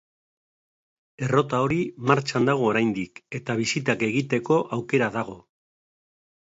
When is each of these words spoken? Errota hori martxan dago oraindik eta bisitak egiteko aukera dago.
Errota 1.27 1.59
hori 1.65 1.77
martxan 2.13 2.49
dago 2.51 2.67
oraindik 2.71 3.23
eta 3.43 3.59
bisitak 3.63 4.09
egiteko 4.11 4.61
aukera 4.81 5.15
dago. 5.21 5.41